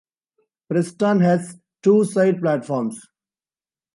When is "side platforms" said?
2.05-2.99